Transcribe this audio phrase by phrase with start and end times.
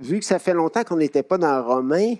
[0.00, 2.14] Vu que ça fait longtemps qu'on n'était pas dans Romain,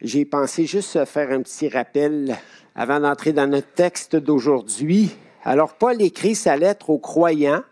[0.00, 2.36] j'ai pensé juste faire un petit rappel
[2.74, 5.14] avant d'entrer dans notre texte d'aujourd'hui.
[5.44, 7.62] Alors, Paul écrit sa lettre aux croyants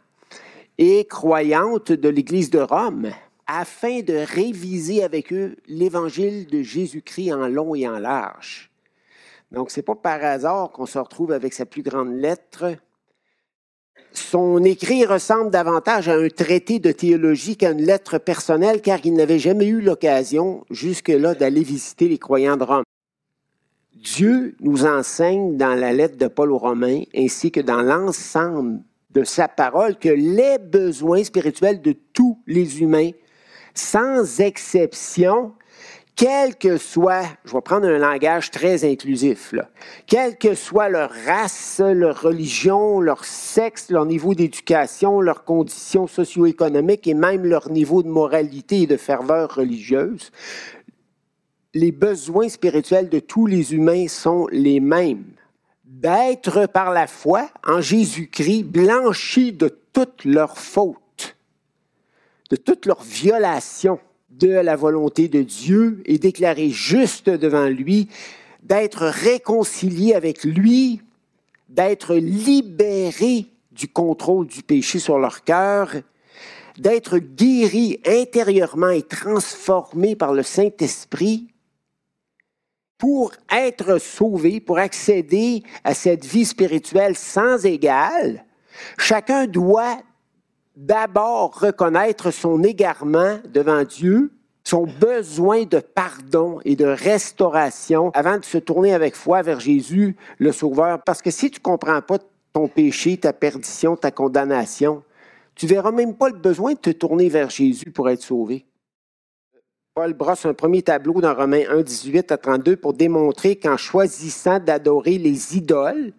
[0.79, 3.11] et croyantes de l'Église de Rome
[3.49, 8.71] afin de réviser avec eux l'évangile de Jésus-Christ en long et en large.
[9.51, 12.77] Donc, ce n'est pas par hasard qu'on se retrouve avec sa plus grande lettre.
[14.13, 19.15] Son écrit ressemble davantage à un traité de théologie qu'à une lettre personnelle, car il
[19.15, 22.85] n'avait jamais eu l'occasion jusque-là d'aller visiter les croyants de Rome.
[23.95, 29.25] Dieu nous enseigne dans la lettre de Paul aux Romains, ainsi que dans l'ensemble de
[29.25, 33.11] sa parole, que les besoins spirituels de tous les humains,
[33.75, 35.53] sans exception,
[36.19, 39.69] quel que soit, je vais prendre un langage très inclusif, là,
[40.09, 47.07] quelle que soit leur race, leur religion, leur sexe, leur niveau d'éducation, leurs conditions socio-économiques
[47.07, 50.33] et même leur niveau de moralité et de ferveur religieuse,
[51.73, 55.25] les besoins spirituels de tous les humains sont les mêmes.
[55.85, 61.37] D'être par la foi en Jésus-Christ blanchis de toutes leurs fautes,
[62.51, 64.01] de toutes leurs violations
[64.31, 68.09] de la volonté de Dieu et déclarés juste devant lui,
[68.63, 71.01] d'être réconciliés avec lui,
[71.69, 75.93] d'être libérés du contrôle du péché sur leur cœur,
[76.79, 81.49] d'être guéris intérieurement et transformés par le Saint-Esprit
[82.99, 88.45] pour être sauvé, pour accéder à cette vie spirituelle sans égale,
[88.97, 90.01] chacun doit
[90.79, 94.31] d'abord reconnaître son égarement devant Dieu,
[94.63, 100.17] son besoin de pardon et de restauration avant de se tourner avec foi vers Jésus,
[100.39, 101.03] le Sauveur.
[101.03, 102.19] Parce que si tu ne comprends pas
[102.53, 105.03] ton péché, ta perdition, ta condamnation,
[105.57, 108.68] tu verras même pas le besoin de te tourner vers Jésus pour être sauvé.
[109.99, 114.61] Paul brosse un premier tableau dans Romains 1, 18 à 32 pour démontrer qu'en choisissant
[114.61, 116.13] d'adorer les idoles,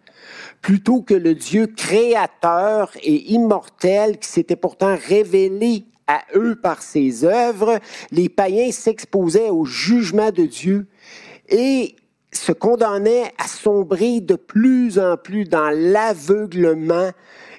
[0.60, 7.24] plutôt que le Dieu créateur et immortel qui s'était pourtant révélé à eux par ses
[7.24, 7.78] œuvres,
[8.12, 10.86] les païens s'exposaient au jugement de Dieu
[11.48, 11.96] et
[12.34, 17.12] se condamnaient à sombrer de plus en plus dans l'aveuglement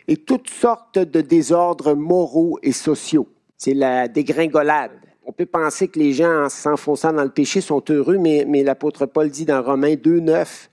[0.08, 3.28] et toutes sortes de désordres moraux et sociaux.
[3.58, 4.92] C'est la dégringolade
[5.24, 9.06] on peut penser que les gens, en s'enfonçant dans le péché, sont heureux, mais, l'apôtre
[9.06, 10.70] Paul dit dans Romains 2, 9,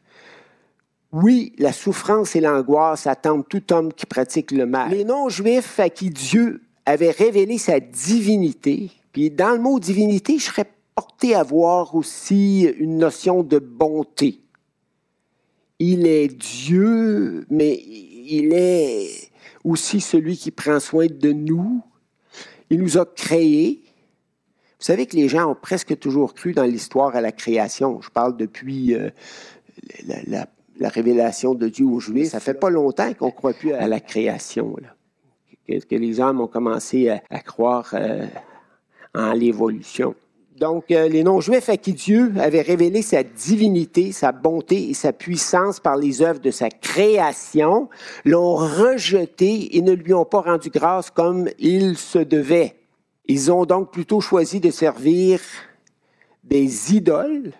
[1.12, 4.91] oui, la souffrance et l'angoisse attendent tout homme qui pratique le mal.
[4.91, 10.44] Les non-juifs à qui Dieu avait révélé sa divinité, puis dans le mot divinité, je
[10.44, 14.41] serais porté à voir aussi une notion de bonté.
[15.78, 19.31] Il est Dieu, mais il est
[19.64, 21.82] aussi celui qui prend soin de nous.
[22.70, 23.82] Il nous a créés,
[24.78, 28.00] vous savez que les gens ont presque toujours cru dans l'histoire à la création.
[28.00, 29.10] Je parle depuis euh,
[30.06, 32.28] la, révélation de Dieu aux Juifs.
[32.28, 34.76] Ça fait pas longtemps qu'on croit plus à la création.
[35.66, 38.24] Que, les hommes ont commencé à, croire euh,
[39.16, 40.14] en l'évolution.
[40.56, 45.12] Donc, euh, les non-juifs à qui Dieu avait révélé sa divinité, sa bonté et sa
[45.12, 47.88] puissance par les œuvres de sa création,
[48.24, 52.77] l'ont rejeté et ne lui ont pas rendu grâce comme il se devait.
[53.28, 55.40] Ils ont donc plutôt choisi de servir
[56.44, 57.52] des idoles,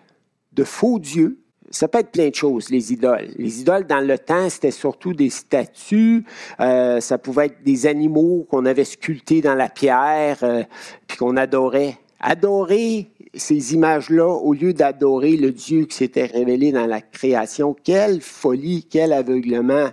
[0.53, 1.39] de faux dieux.
[1.69, 3.29] Ça peut être plein de choses, les idoles.
[3.37, 6.25] Les idoles, dans le temps, c'était surtout des statues.
[6.59, 10.63] Euh, ça pouvait être des animaux qu'on avait sculptés dans la pierre, euh,
[11.05, 11.99] puis qu'on adorait.
[12.19, 17.75] Adorer ces images-là au lieu d'adorer le Dieu qui s'était révélé dans la création.
[17.83, 19.89] Quelle folie, quel aveuglement.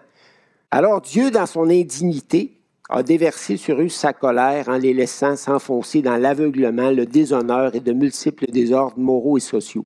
[0.70, 2.55] Alors Dieu, dans son indignité,
[2.88, 7.80] a déversé sur eux sa colère en les laissant s'enfoncer dans l'aveuglement, le déshonneur et
[7.80, 9.84] de multiples désordres moraux et sociaux.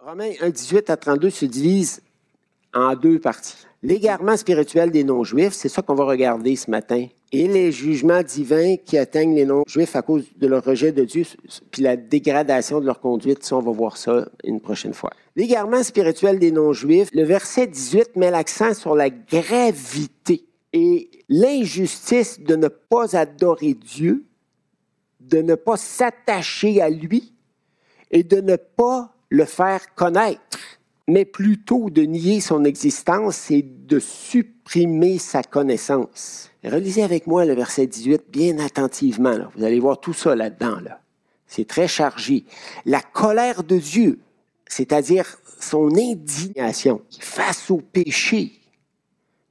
[0.00, 2.02] Romains 1, 18 à 32 se divise
[2.74, 3.66] en deux parties.
[3.82, 8.76] L'égarement spirituel des non-juifs, c'est ça qu'on va regarder ce matin, et les jugements divins
[8.76, 11.24] qui atteignent les non-juifs à cause de leur rejet de Dieu,
[11.70, 15.10] puis la dégradation de leur conduite, ça, on va voir ça une prochaine fois.
[15.34, 22.56] L'égarement spirituel des non-juifs, le verset 18 met l'accent sur la gravité et l'injustice de
[22.56, 24.24] ne pas adorer Dieu,
[25.20, 27.32] de ne pas s'attacher à lui
[28.10, 30.58] et de ne pas le faire connaître,
[31.08, 36.50] mais plutôt de nier son existence et de supprimer sa connaissance.
[36.64, 39.36] Relisez avec moi le verset 18 bien attentivement.
[39.56, 40.80] Vous allez voir tout ça là-dedans.
[40.80, 41.00] Là.
[41.46, 42.44] C'est très chargé.
[42.84, 44.20] La colère de Dieu,
[44.66, 48.52] c'est-à-dire son indignation face au péché,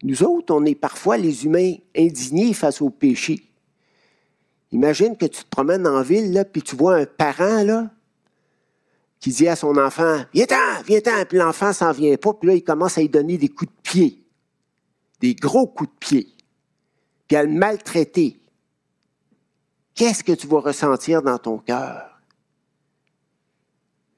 [0.04, 3.52] nous autres, on est parfois les humains indignés face au péché.
[4.72, 7.92] Imagine que tu te promènes en ville, là, puis tu vois un parent, là,
[9.20, 12.64] qui dit à son enfant, viens-t'en, viens-t'en, puis l'enfant s'en vient pas, puis là, il
[12.64, 14.24] commence à lui donner des coups de pied,
[15.20, 16.28] des gros coups de pied,
[17.28, 18.40] puis à le maltraiter.
[19.94, 22.22] Qu'est-ce que tu vas ressentir dans ton cœur?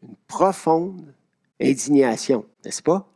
[0.04, 1.14] Une profonde
[1.60, 3.13] indignation, n'est-ce pas?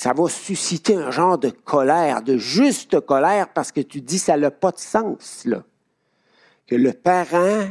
[0.00, 4.38] Ça va susciter un genre de colère, de juste colère, parce que tu dis ça
[4.38, 5.46] n'a pas de sens,
[6.66, 7.68] que le parent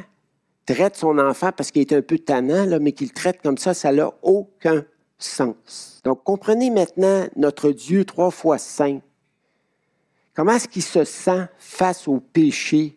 [0.64, 3.74] traite son enfant parce qu'il est un peu tannant, là, mais qu'il traite comme ça,
[3.74, 4.86] ça n'a aucun
[5.18, 6.02] sens.
[6.04, 9.00] Donc, comprenez maintenant notre Dieu trois fois saint.
[10.36, 12.96] Comment est-ce qu'il se sent face au péché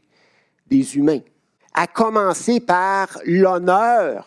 [0.66, 1.20] des humains?
[1.72, 4.26] À commencer par l'honneur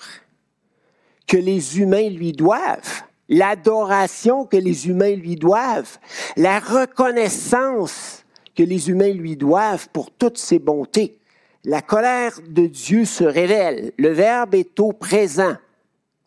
[1.27, 5.97] que les humains lui doivent, l'adoration que les humains lui doivent,
[6.37, 8.23] la reconnaissance
[8.55, 11.19] que les humains lui doivent pour toutes ses bontés
[11.65, 13.91] la colère de Dieu se révèle.
[13.97, 15.55] Le verbe est au présent.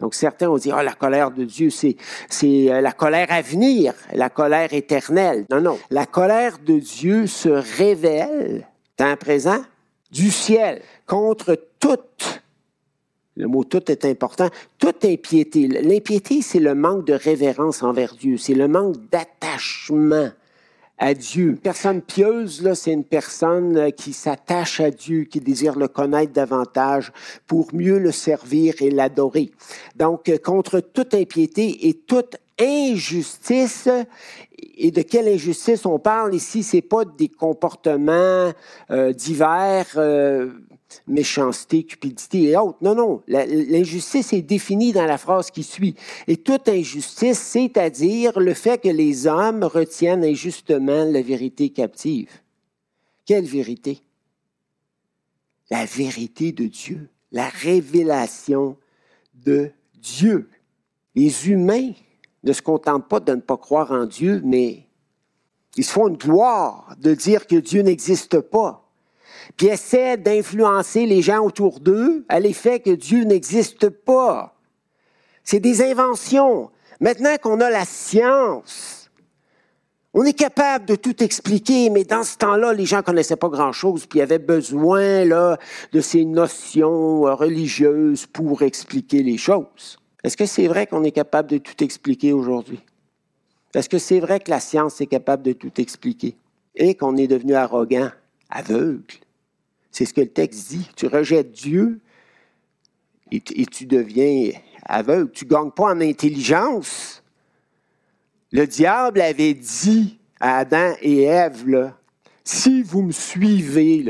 [0.01, 1.97] Donc certains ont dit, oh, la colère de Dieu, c'est,
[2.29, 5.45] c'est euh, la colère à venir, la colère éternelle.
[5.51, 5.79] Non, non.
[5.91, 9.61] La colère de Dieu se révèle, temps présent,
[10.13, 12.05] du ciel contre toute,
[13.39, 14.49] le mot tout est important,
[14.79, 15.69] toute impiété.
[15.69, 20.31] L'impiété, c'est le manque de révérence envers Dieu, c'est le manque d'attachement
[20.99, 21.51] à Dieu.
[21.51, 25.87] Une personne pieuse, là, c'est une personne euh, qui s'attache à Dieu, qui désire le
[25.87, 27.13] connaître davantage
[27.47, 29.53] pour mieux le servir et l'adorer.
[29.95, 33.89] Donc, euh, contre toute impiété et toute injustice,
[34.77, 38.53] et de quelle injustice on parle ici, c'est pas des comportements
[38.91, 40.51] euh, divers, euh,
[41.07, 42.79] méchanceté, cupidité et autres.
[42.81, 43.23] Non, non.
[43.27, 45.95] L'injustice est définie dans la phrase qui suit.
[46.27, 52.31] Et toute injustice, c'est-à-dire le fait que les hommes retiennent injustement la vérité captive.
[53.27, 54.01] Quelle vérité?
[55.71, 58.77] La vérité de Dieu, la révélation
[59.35, 59.71] de
[60.01, 60.49] Dieu.
[61.15, 61.93] Les humains
[62.45, 64.87] ne se contentent pas de ne pas croire en Dieu, mais
[65.77, 68.89] ils se font une gloire de dire que Dieu n'existe pas
[69.57, 74.55] puis essaient d'influencer les gens autour d'eux à l'effet que Dieu n'existe pas.
[75.43, 76.71] C'est des inventions.
[77.01, 79.11] Maintenant qu'on a la science,
[80.13, 84.07] on est capable de tout expliquer, mais dans ce temps-là, les gens connaissaient pas grand-chose,
[84.07, 89.99] puis avaient besoin de ces notions religieuses pour expliquer les choses.
[90.25, 92.81] Est-ce que c'est vrai qu'on est capable de tout expliquer aujourd'hui?
[93.75, 96.37] Est-ce que c'est vrai que la science est capable de tout expliquer
[96.75, 98.11] et qu'on est devenu arrogant,
[98.51, 99.15] aveugle?
[99.91, 100.89] C'est ce que le texte dit.
[100.97, 102.01] Tu rejettes Dieu
[103.31, 104.53] et, tu deviens
[104.85, 105.31] aveugle.
[105.31, 107.23] Tu ne gagnes pas en intelligence.
[108.51, 111.93] Le diable avait dit à Adam et Ève,
[112.43, 114.05] si vous me suivez,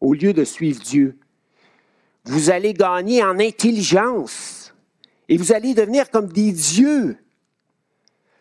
[0.00, 1.16] au lieu de suivre Dieu,
[2.24, 4.57] vous allez gagner en intelligence
[5.28, 7.16] et vous allez devenir comme des dieux,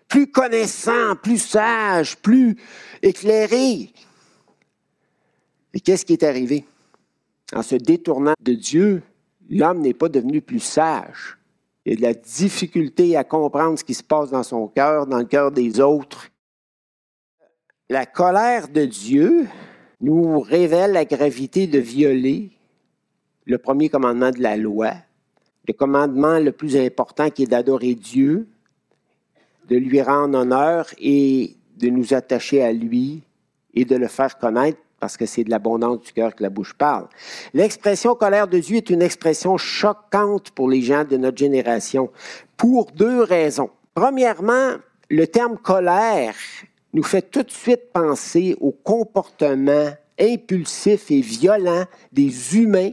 [0.07, 2.55] plus connaissants, plus sages, plus
[3.01, 3.91] éclairés.
[5.73, 6.65] Et qu'est-ce qui est arrivé?
[7.53, 9.03] en se détournant de Dieu,
[9.49, 11.37] l'homme n'est pas devenu plus sage.
[11.85, 15.07] Il y a de la difficulté à comprendre ce qui se passe dans son cœur,
[15.07, 16.29] dans le cœur des autres.
[17.89, 19.47] La colère de Dieu
[20.01, 22.51] nous révèle la gravité de violer
[23.45, 24.93] le premier commandement de la loi,
[25.67, 28.47] le commandement le plus important qui est d'adorer Dieu,
[29.67, 33.21] de lui rendre honneur et de nous attacher à lui
[33.73, 36.73] et de le faire connaître parce que c'est de l'abondance du cœur que la bouche
[36.73, 37.07] parle.
[37.53, 42.09] L'expression colère de Dieu est une expression choquante pour les gens de notre génération,
[42.55, 43.69] pour deux raisons.
[43.93, 44.73] Premièrement,
[45.09, 46.33] le terme colère
[46.93, 52.91] nous fait tout de suite penser au comportement impulsif et violent des humains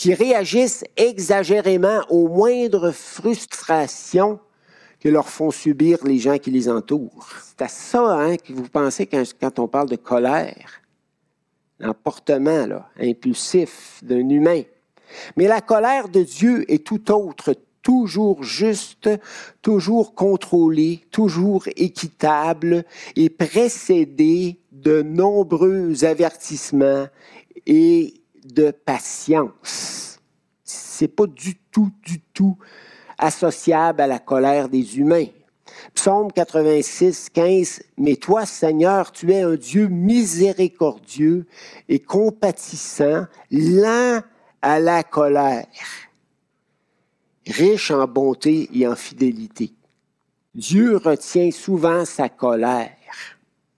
[0.00, 4.40] qui réagissent exagérément aux moindres frustrations
[4.98, 7.28] que leur font subir les gens qui les entourent.
[7.46, 10.80] C'est à ça hein, que vous pensez quand on parle de colère
[11.80, 14.62] l'emportement impulsif d'un humain.
[15.36, 19.10] Mais la colère de Dieu est tout autre, toujours juste,
[19.60, 27.06] toujours contrôlée, toujours équitable et précédée de nombreux avertissements
[27.66, 30.18] et de patience.
[30.64, 32.56] C'est pas du tout, du tout
[33.18, 35.26] associable à la colère des humains.
[35.94, 37.82] Psaume 86, 15.
[37.98, 41.46] Mais toi, Seigneur, tu es un Dieu miséricordieux
[41.88, 44.22] et compatissant, lent
[44.62, 45.66] à la colère,
[47.46, 49.72] riche en bonté et en fidélité.
[50.54, 52.90] Dieu retient souvent sa colère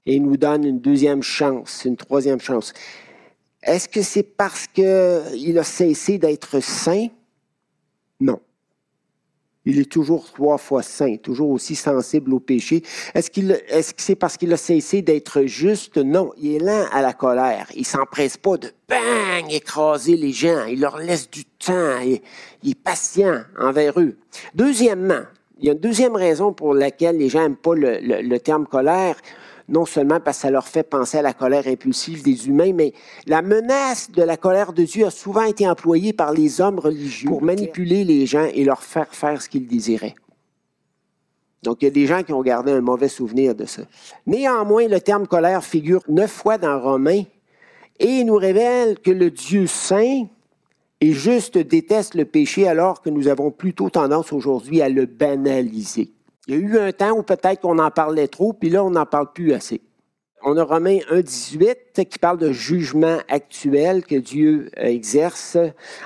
[0.07, 2.73] et nous donne une deuxième chance, une troisième chance.
[3.63, 7.07] Est-ce que c'est parce qu'il a cessé d'être saint?
[8.21, 8.41] Non.
[9.65, 12.83] Il est toujours trois fois saint, toujours aussi sensible au péché.
[13.15, 15.99] Est-ce, que c'est parce qu'il a cessé d'être juste?
[15.99, 17.69] Non, il est lent à la colère.
[17.77, 20.65] Il s'empresse pas de bang écraser les gens.
[20.65, 22.01] Il leur laisse du temps.
[22.01, 22.21] Il,
[22.69, 24.17] est patient envers eux.
[24.57, 25.23] Deuxièmement,
[25.61, 29.15] il y a une deuxième raison pour laquelle les gens n'aiment pas le terme colère
[29.73, 32.93] non seulement parce que ça leur fait penser à la colère impulsive des humains, mais
[33.27, 37.29] la menace de la colère de Dieu a souvent été employée par les hommes religieux
[37.29, 40.15] pour manipuler les gens et leur faire faire ce qu'ils désiraient.
[41.63, 43.83] Donc, il y a des gens qui ont gardé un mauvais souvenir de ça.
[44.27, 47.23] Néanmoins, le terme colère figure neuf fois dans Romains
[47.99, 50.27] et nous révèle que le Dieu saint
[51.01, 56.13] et juste déteste le péché alors que nous avons plutôt tendance aujourd'hui à le banaliser.
[56.49, 58.91] Il y a eu un temps où peut-être qu'on en parlait trop, puis là, on
[58.91, 59.81] n'en parle plus assez.
[60.45, 65.57] On a Romains 1.18 qui parle de jugement actuel que Dieu euh, exerce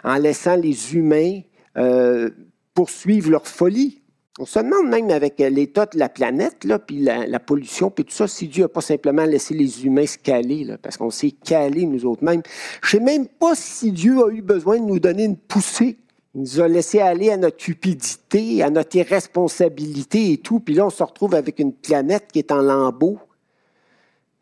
[0.05, 1.41] en laissant les humains
[1.79, 2.29] euh,
[2.75, 4.03] poursuivre leur folie.
[4.39, 8.13] On se demande même avec l'état de la planète, là, puis la, pollution, puis tout
[8.13, 11.87] ça, si Dieu n'a pas simplement laissé les humains se caler, parce qu'on s'est calés
[11.87, 12.43] nous autres mêmes.
[12.83, 15.97] Je ne sais même pas si Dieu a eu besoin de nous donner une poussée
[16.37, 20.61] nous a laissé aller à notre cupidité, à notre irresponsabilité et tout.
[20.61, 23.19] Puis là, on se retrouve avec une planète qui est en lambeaux,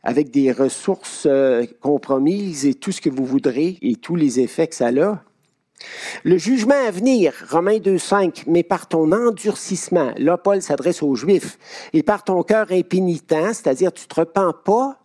[0.02, 4.66] avec des ressources euh, compromises et tout ce que vous voudrez et tous les effets
[4.66, 5.22] que ça a.
[6.24, 11.58] Le jugement à venir, Romains 2.5, mais par ton endurcissement, là Paul s'adresse aux Juifs,
[11.92, 14.98] et par ton cœur impénitent, c'est-à-dire tu te repens pas,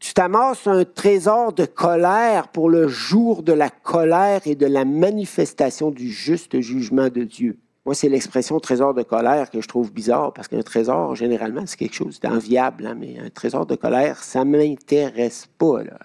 [0.00, 4.84] tu t'amasses un trésor de colère pour le jour de la colère et de la
[4.84, 7.58] manifestation du juste jugement de Dieu.
[7.84, 11.78] Moi, c'est l'expression trésor de colère que je trouve bizarre, parce qu'un trésor, généralement, c'est
[11.78, 15.82] quelque chose d'enviable, hein, mais un trésor de colère, ça ne m'intéresse pas.
[15.82, 15.98] Là.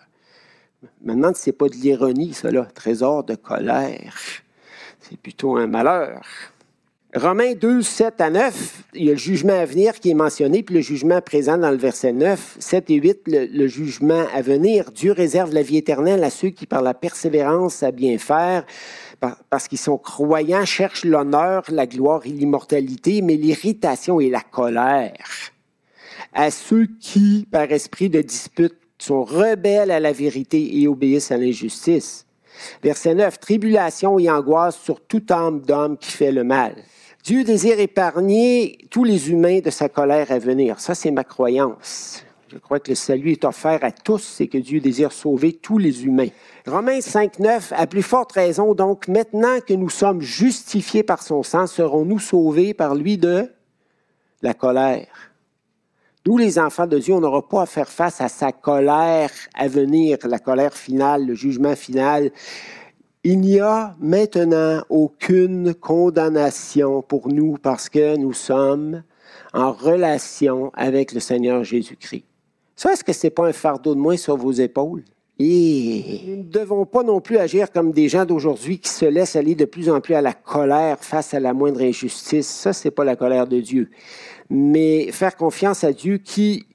[1.03, 2.65] Maintenant, ce n'est pas de l'ironie, ça, là.
[2.73, 4.15] Trésor de colère.
[5.01, 6.21] C'est plutôt un malheur.
[7.15, 10.63] Romains 2, 7 à 9, il y a le jugement à venir qui est mentionné,
[10.63, 12.57] puis le jugement présent dans le verset 9.
[12.57, 14.91] 7 et 8, le, jugement à venir.
[14.91, 18.65] Dieu réserve la vie éternelle à ceux qui, par la persévérance à bien faire,
[19.51, 25.51] parce qu'ils sont croyants, cherchent l'honneur, la gloire et l'immortalité, mais l'irritation et la colère.
[26.33, 31.37] À ceux qui, par esprit de dispute, sont rebelles à la vérité et obéissent à
[31.37, 32.25] l'injustice.
[32.81, 36.73] Verset 9, tribulation et angoisse sur toute âme d'homme qui fait le mal.
[37.23, 40.81] Dieu désire épargner tous les humains de sa colère à venir.
[40.81, 42.25] Ça, c'est ma croyance.
[42.51, 45.77] Je crois que le salut est offert à tous c'est que Dieu désire sauver tous
[45.77, 46.27] les humains.
[46.67, 51.43] Romains 5, 9, à plus forte raison, donc, maintenant que nous sommes justifiés par son
[51.43, 53.49] sang, serons-nous sauvés par lui de
[54.41, 55.07] la colère?
[56.25, 59.69] Nous, les enfants de Dieu, on n'aura pas à faire face à sa colère à
[59.69, 62.31] venir, la colère finale, le jugement final.
[63.25, 69.03] Il n'y a maintenant aucune condamnation pour nous parce que nous sommes
[69.53, 72.25] en relation avec le Seigneur Jésus-Christ.
[72.75, 75.05] Ça, est-ce que ce n'est pas un fardeau de moins sur vos épaules?
[75.39, 79.37] Et nous ne devons pas non plus agir comme des gens d'aujourd'hui qui se laissent
[79.37, 82.47] aller de plus en plus à la colère face à la moindre injustice.
[82.47, 83.89] Ça, ce n'est pas la colère de Dieu.
[84.49, 86.65] Mais faire confiance à Dieu qui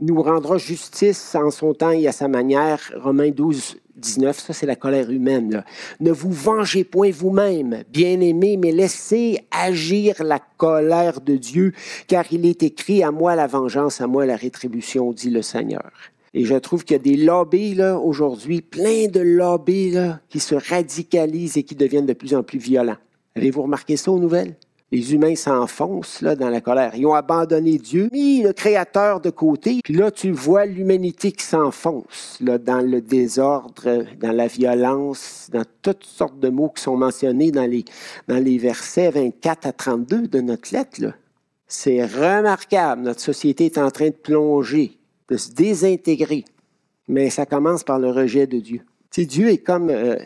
[0.00, 2.80] nous rendra justice en son temps et à sa manière.
[2.96, 5.64] Romains 12, 19, ça c'est la colère humaine.
[6.00, 11.72] Ne vous vengez point vous-même, bien-aimés, mais laissez agir la colère de Dieu,
[12.06, 15.90] car il est écrit à moi la vengeance, à moi la rétribution, dit le Seigneur.
[16.34, 19.96] Et je trouve qu'il y a des lobbies aujourd'hui, plein de lobbies
[20.28, 22.98] qui se radicalisent et qui deviennent de plus en plus violents.
[23.36, 24.56] Avez-vous remarqué ça aux nouvelles?
[24.92, 26.92] Les humains s'enfoncent dans la colère.
[26.94, 29.80] Ils ont abandonné Dieu, mis le Créateur de côté.
[29.82, 36.04] Puis là, tu vois l'humanité qui s'enfonce dans le désordre, dans la violence, dans toutes
[36.04, 41.00] sortes de mots qui sont mentionnés dans les, versets 24 à 32 de notre lettre.
[41.66, 43.02] C'est remarquable.
[43.02, 46.44] Notre société est en train de plonger, de se désintégrer.
[47.08, 48.82] Mais ça commence par le rejet de Dieu.
[49.10, 49.90] Tu Dieu est comme...
[49.90, 50.16] Euh,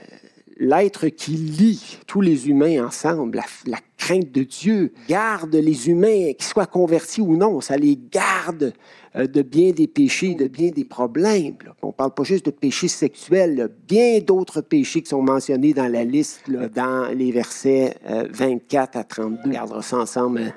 [0.61, 6.47] l'être qui lie tous les humains ensemble, la, crainte de Dieu, garde les humains, qu'ils
[6.47, 8.73] soient convertis ou non, ça les garde
[9.17, 11.57] euh, de bien des péchés, de bien des problèmes.
[11.83, 15.91] On ne parle pas juste de péchés sexuels, bien d'autres péchés qui sont mentionnés dans
[15.91, 17.97] la liste, dans les versets
[18.31, 19.39] 24 euh, à 32.
[19.45, 20.51] On regardera ça ensemble euh,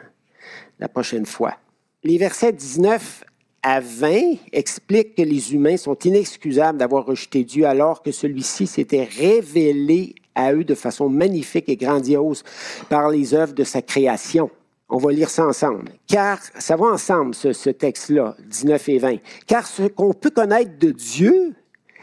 [0.80, 1.56] la prochaine fois.
[2.04, 3.24] Les versets 19
[3.64, 9.06] à 20 explique que les humains sont inexcusables d'avoir rejeté Dieu alors que celui-ci s'était
[9.06, 12.44] révélé à eux de façon magnifique et grandiose
[12.90, 14.52] par les œuvres de sa création.
[14.90, 15.86] On va lire ça ensemble.
[16.08, 19.16] Car, ça va ensemble, ce, ce texte-là, 19 et 20.
[19.48, 21.56] Car ce qu'on peut connaître de Dieu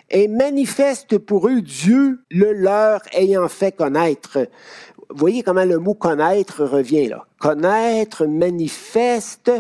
[0.09, 4.49] est manifeste pour eux, Dieu le leur ayant fait connaître.
[5.15, 7.27] Voyez comment le mot connaître revient là.
[7.39, 9.51] Connaître, manifeste,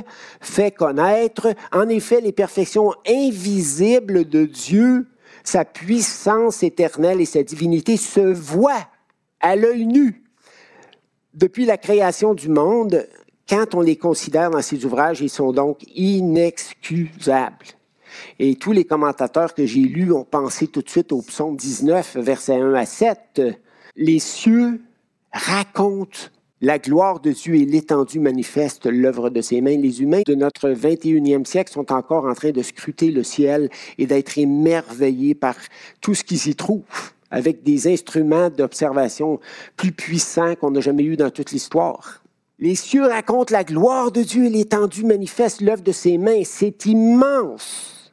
[0.40, 1.54] fait connaître.
[1.72, 5.06] En effet, les perfections invisibles de Dieu,
[5.42, 8.86] sa puissance éternelle et sa divinité se voient
[9.40, 10.24] à l'œil nu.
[11.34, 13.06] Depuis la création du monde,
[13.48, 17.66] quand on les considère dans ces ouvrages, ils sont donc inexcusables.
[18.38, 22.16] Et tous les commentateurs que j'ai lus ont pensé tout de suite au psaume 19,
[22.18, 23.42] versets 1 à 7.
[23.96, 24.80] Les cieux
[25.32, 26.28] racontent
[26.62, 29.78] la gloire de Dieu et l'étendue manifeste l'œuvre de ses mains.
[29.78, 34.06] Les humains de notre 21e siècle sont encore en train de scruter le ciel et
[34.06, 35.56] d'être émerveillés par
[36.02, 39.40] tout ce qu'ils y trouvent avec des instruments d'observation
[39.76, 42.22] plus puissants qu'on n'a jamais eu dans toute l'histoire.
[42.58, 46.42] Les cieux racontent la gloire de Dieu et l'étendue manifeste l'œuvre de ses mains.
[46.44, 48.12] C'est immense.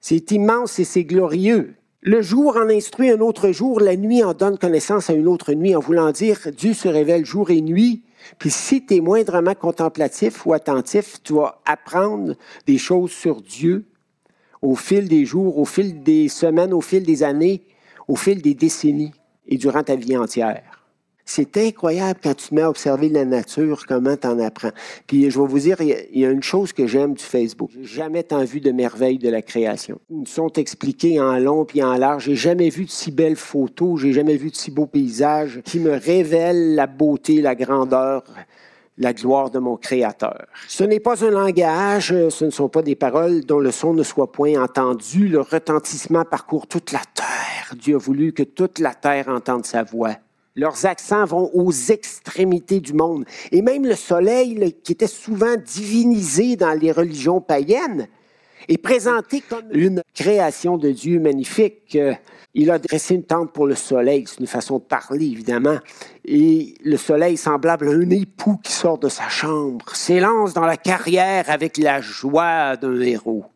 [0.00, 1.74] C'est immense et c'est glorieux.
[2.02, 5.52] Le jour en instruit un autre jour, la nuit en donne connaissance à une autre
[5.52, 8.04] nuit, en voulant dire Dieu se révèle jour et nuit.
[8.38, 13.84] Puis si tu es moindrement contemplatif ou attentif, tu vas apprendre des choses sur Dieu
[14.62, 17.66] au fil des jours, au fil des semaines, au fil des années,
[18.08, 19.12] au fil des décennies
[19.46, 20.69] et durant ta vie entière.
[21.32, 24.72] C'est incroyable quand tu te mets à observer la nature, comment tu en apprends.
[25.06, 27.70] Puis je vais vous dire, il y a une chose que j'aime du Facebook.
[27.72, 30.00] J'ai jamais tant vu de merveilles de la création.
[30.10, 32.24] Ils sont expliqués en long puis en large.
[32.24, 35.78] J'ai jamais vu de si belles photos, j'ai jamais vu de si beaux paysages qui
[35.78, 38.24] me révèlent la beauté, la grandeur,
[38.98, 40.46] la gloire de mon Créateur.
[40.66, 44.02] Ce n'est pas un langage, ce ne sont pas des paroles dont le son ne
[44.02, 45.28] soit point entendu.
[45.28, 47.76] Le retentissement parcourt toute la terre.
[47.78, 50.16] Dieu a voulu que toute la terre entende sa voix.
[50.60, 53.24] Leurs accents vont aux extrémités du monde.
[53.50, 58.08] Et même le soleil, qui était souvent divinisé dans les religions païennes,
[58.68, 61.96] est présenté comme une création de Dieu magnifique.
[62.52, 65.78] Il a dressé une tente pour le soleil, c'est une façon de parler évidemment.
[66.26, 70.76] Et le soleil, semblable à un époux qui sort de sa chambre, s'élance dans la
[70.76, 73.46] carrière avec la joie d'un héros.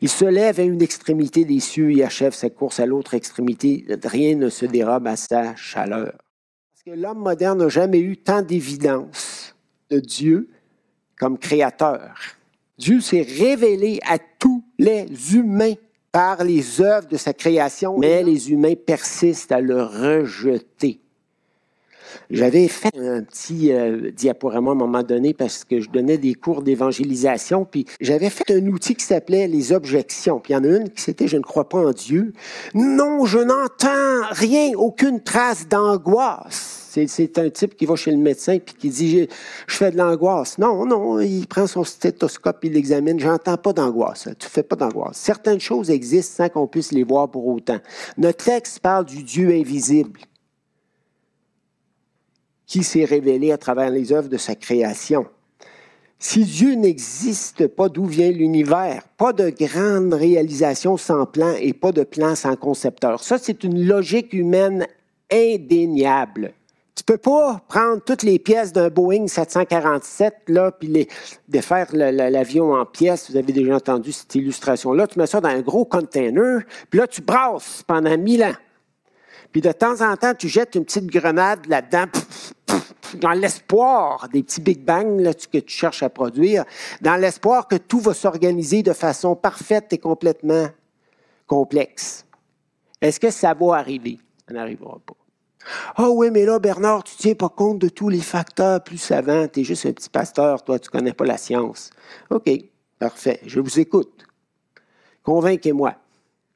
[0.00, 3.84] Il se lève à une extrémité des cieux et achève sa course à l'autre extrémité.
[4.04, 6.12] Rien ne se dérobe à sa chaleur
[6.86, 9.56] que l'homme moderne n'a jamais eu tant d'évidence
[9.90, 10.48] de Dieu
[11.18, 12.14] comme créateur.
[12.78, 15.74] Dieu s'est révélé à tous les humains
[16.12, 21.00] par les œuvres de sa création, mais les humains persistent à le rejeter.
[22.30, 26.34] J'avais fait un petit euh, diaporama à un moment donné parce que je donnais des
[26.34, 30.40] cours d'évangélisation, puis j'avais fait un outil qui s'appelait les objections.
[30.40, 32.32] Puis il y en a une qui c'était je ne crois pas en Dieu.
[32.74, 36.86] Non, je n'entends rien, aucune trace d'angoisse.
[37.06, 39.28] C'est un type qui va chez le médecin puis qui dit
[39.66, 40.56] je, fais de l'angoisse.
[40.56, 43.20] Non, non, il prend son stéthoscope, il l'examine.
[43.20, 44.28] J'entends pas d'angoisse.
[44.38, 45.18] Tu fais pas d'angoisse.
[45.18, 47.78] Certaines choses existent sans qu'on puisse les voir pour autant.
[48.16, 50.20] Notre texte parle du Dieu invisible
[52.66, 55.26] qui s'est révélé à travers les œuvres de sa création.
[56.18, 59.02] Si Dieu n'existe pas, d'où vient l'univers?
[59.18, 63.22] Pas de grande réalisation sans plan et pas de plan sans concepteur.
[63.22, 64.86] Ça, c'est une logique humaine
[65.30, 66.54] indéniable.
[66.94, 71.08] Tu peux pas prendre toutes les pièces d'un Boeing 747 là, puis les
[71.46, 73.30] défaire l'avion en pièces.
[73.30, 75.06] Vous avez déjà entendu cette illustration-là.
[75.06, 78.56] Tu mets ça dans un gros container, puis là tu brasses pendant mille ans.
[79.52, 82.06] Puis de temps en temps, tu jettes une petite grenade là-dedans,
[83.20, 86.64] dans l'espoir des petits Big Bang que tu cherches à produire,
[87.00, 90.68] dans l'espoir que tout va s'organiser de façon parfaite et complètement
[91.46, 92.26] complexe.
[93.00, 94.18] Est-ce que ça va arriver?
[94.48, 95.14] Ça n'arrivera pas.
[95.96, 98.98] Ah oui, mais là, Bernard, tu ne tiens pas compte de tous les facteurs plus
[98.98, 99.48] savants.
[99.48, 101.90] Tu es juste un petit pasteur, toi, tu ne connais pas la science.
[102.30, 102.48] OK,
[102.98, 104.26] parfait, je vous écoute.
[105.22, 105.96] Convainquez-moi.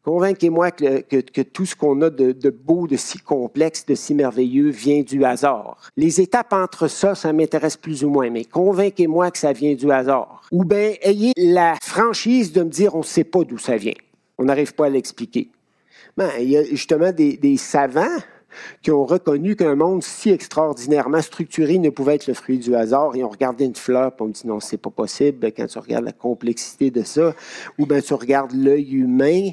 [0.02, 5.02] Convainquez-moi que, tout ce qu'on a de, beau, de si complexe, de si merveilleux vient
[5.02, 5.90] du hasard.
[5.96, 9.90] Les étapes entre ça, ça m'intéresse plus ou moins, mais convainquez-moi que ça vient du
[9.90, 10.42] hasard.
[10.52, 13.94] Ou bien ayez la franchise de me dire on ne sait pas d'où ça vient.
[14.38, 15.50] On n'arrive pas à l'expliquer.
[16.16, 18.18] Ben, il y a justement des, savants
[18.82, 23.14] qui ont reconnu qu'un monde si extraordinairement structuré ne pouvait être le fruit du hasard.
[23.16, 26.06] Et on regardait une fleur, et on dit non, c'est pas possible quand tu regardes
[26.06, 27.34] la complexité de ça.
[27.78, 29.50] Ou bien tu regardes l'œil humain,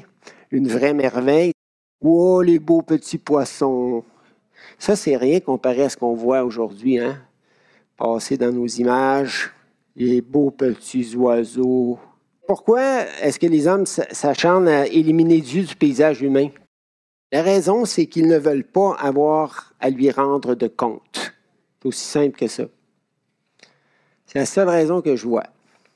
[0.50, 1.52] une vraie merveille.
[2.00, 4.04] Oh, les beaux petits poissons.
[4.78, 7.18] Ça, c'est rien comparé à ce qu'on voit aujourd'hui, hein?
[7.96, 9.50] Passer dans nos images,
[9.96, 11.98] les beaux petits oiseaux.
[12.46, 16.48] Pourquoi est-ce que les hommes s'acharnent à éliminer Dieu du paysage humain?
[17.32, 21.34] La raison, c'est qu'ils ne veulent pas avoir à lui rendre de compte.
[21.80, 22.64] C'est aussi simple que ça.
[24.24, 25.46] C'est la seule raison que je vois.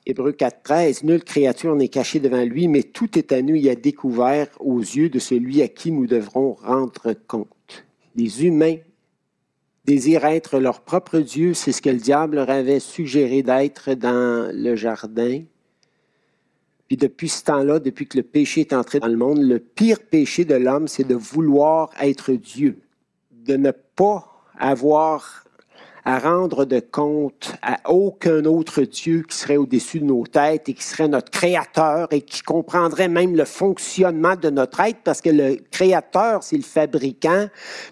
[0.05, 3.77] Hébreu 4.13, nulle créature n'est cachée devant lui, mais tout est à nu et à
[3.77, 7.87] découvert aux yeux de celui à qui nous devrons rendre compte.
[8.17, 8.79] Les humains
[9.85, 14.51] désirent être leur propre Dieu, c'est ce que le diable leur avait suggéré d'être dans
[14.53, 15.43] le jardin.
[16.89, 20.01] Puis depuis ce temps-là, depuis que le péché est entré dans le monde, le pire
[20.01, 22.79] péché de l'homme, c'est de vouloir être Dieu,
[23.31, 25.45] de ne pas avoir
[26.05, 30.75] à rendre de compte à aucun autre Dieu qui serait au-dessus de nos têtes et
[30.75, 35.31] qui serait notre créateur et qui comprendrait même le fonctionnement de notre être parce que
[35.31, 37.47] le créateur, c'est le fabricant.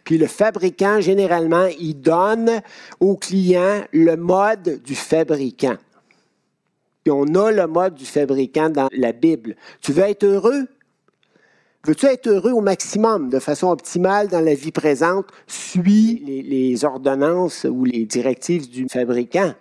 [0.04, 2.60] Puis le fabricant, généralement, il donne
[2.98, 5.76] au client le mode du fabricant.
[7.04, 9.56] Puis on a le mode du fabricant dans la Bible.
[9.80, 10.66] Tu veux être heureux?
[11.86, 15.26] Veux-tu être heureux au maximum, de façon optimale dans la vie présente?
[15.46, 19.54] Suis les, ordonnances ou les directives du fabricant.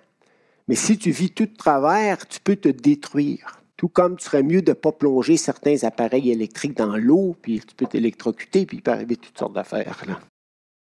[0.67, 3.61] Mais si tu vis tout de travers, tu peux te détruire.
[3.77, 7.61] Tout comme tu serais mieux de ne pas plonger certains appareils électriques dans l'eau, puis
[7.61, 10.03] tu peux t'électrocuter, puis il peut arriver toutes sortes d'affaires.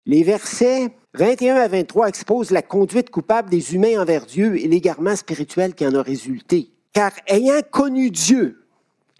[0.06, 5.16] Les versets 21 à 23 exposent la conduite coupable des humains envers Dieu et l'égarement
[5.16, 6.70] spirituel qui en a résulté.
[6.92, 8.63] Car ayant connu Dieu,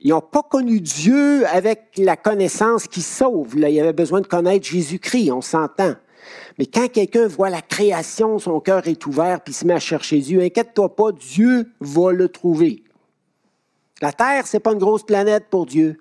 [0.05, 3.57] ils n'ont pas connu Dieu avec la connaissance qui sauve.
[3.57, 5.95] Là, il avait besoin de connaître Jésus-Christ, on s'entend.
[6.59, 10.19] Mais quand quelqu'un voit la création, son cœur est ouvert, puis se met à chercher
[10.19, 12.85] Dieu, inquiète-toi pas, Dieu va le trouver.
[14.03, 15.97] La Terre, c'est pas une grosse planète pour Dieu.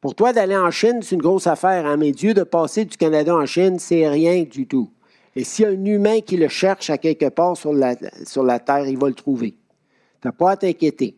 [0.00, 1.98] Pour toi, d'aller en Chine, c'est une grosse affaire, hein?
[1.98, 4.90] mais Dieu, de passer du Canada en Chine, c'est rien du tout.
[5.36, 8.44] Et s'il y a un humain qui le cherche à quelque part sur la, sur
[8.44, 9.56] la Terre, il va le trouver.
[10.22, 11.16] Tu n'as pas à t'inquiéter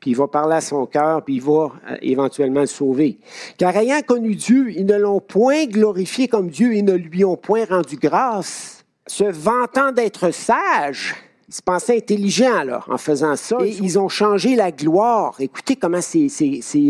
[0.00, 3.18] puis il va parler à son cœur, puis il va euh, éventuellement le sauver.
[3.58, 7.36] Car ayant connu Dieu, ils ne l'ont point glorifié comme Dieu et ne lui ont
[7.36, 11.14] point rendu grâce, se vantant d'être sages.
[11.48, 13.56] Ils se pensaient intelligents, alors, en faisant ça.
[13.64, 15.34] Et ils ont changé la gloire.
[15.40, 16.30] Écoutez comment c'est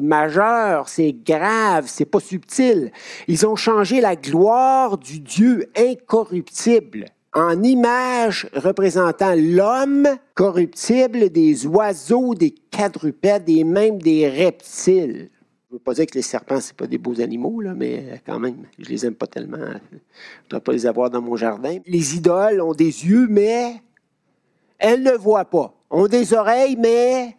[0.02, 2.92] majeur, c'est grave, c'est pas subtil.
[3.26, 12.34] Ils ont changé la gloire du Dieu incorruptible en image représentant l'homme corruptible, des oiseaux,
[12.34, 15.30] des quadrupèdes et même des reptiles.
[15.68, 18.40] Je ne veux pas dire que les serpents, ce pas des beaux animaux, mais quand
[18.40, 19.58] même, je les aime pas tellement.
[19.58, 21.78] Je ne dois pas les avoir dans mon jardin.
[21.86, 23.80] Les idoles ont des yeux, mais
[24.78, 25.72] elles ne voient pas.
[25.88, 27.36] Ont des oreilles, mais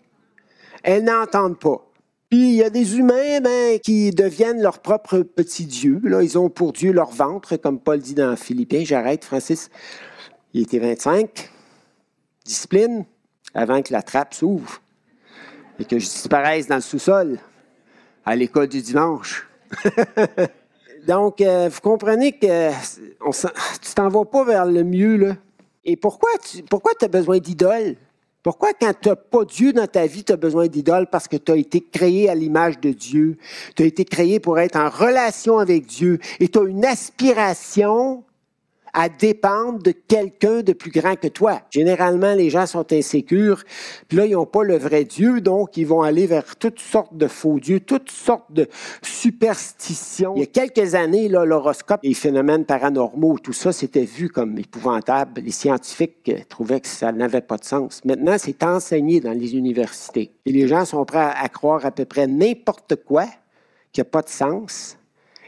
[0.84, 1.91] elles n'entendent pas.
[2.32, 6.00] Puis il y a des humains ben, qui deviennent leur propre petit Dieu.
[6.06, 8.86] Là, ils ont pour Dieu leur ventre, comme Paul dit dans Philippiens.
[8.86, 9.70] J'arrête, Francis.
[10.54, 11.52] Il était 25.
[12.46, 13.04] Discipline
[13.54, 14.82] avant que la trappe s'ouvre
[15.78, 17.38] et que je disparaisse dans le sous-sol
[18.26, 19.50] à l'école du dimanche.
[21.08, 22.70] Donc, euh, vous comprenez que
[23.26, 25.18] on, tu t'en vas pas vers le mieux.
[25.18, 25.36] Là.
[25.84, 27.98] Et pourquoi tu pourquoi as besoin d'idoles?
[28.44, 31.08] Pourquoi quand tu n'as pas Dieu dans ta vie, tu as besoin d'idoles?
[31.12, 33.38] Parce que tu as été créé à l'image de Dieu.
[33.76, 36.20] Tu as été créé pour être en relation avec Dieu.
[36.40, 38.24] Et tu as une aspiration
[38.94, 41.62] à dépendre de quelqu'un de plus grand que toi.
[41.70, 43.64] Généralement, les gens sont insécures,
[44.08, 47.16] puis là, ils n'ont pas le vrai Dieu, donc ils vont aller vers toutes sortes
[47.16, 48.68] de faux dieux, toutes sortes de
[49.02, 50.34] superstitions.
[50.36, 54.58] Il y a quelques années, là, l'horoscope, les phénomènes paranormaux, tout ça, c'était vu comme
[54.58, 55.42] épouvantable.
[55.42, 58.02] Les scientifiques euh, trouvaient que ça n'avait pas de sens.
[58.06, 60.32] Maintenant, c'est enseigné dans les universités.
[60.46, 63.26] Et les gens sont prêts à, croire à peu près n'importe quoi
[63.92, 64.98] qui n'a pas de sens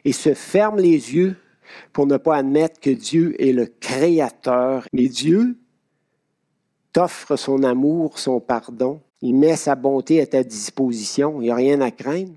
[0.05, 1.35] et se ferment les yeux
[1.91, 4.85] pour ne pas admettre que Dieu est le Créateur.
[4.93, 5.57] Mais Dieu
[6.91, 9.01] t'offre son amour, son pardon.
[9.21, 11.41] Il met sa bonté à ta disposition.
[11.41, 12.33] Il n'y a rien à craindre.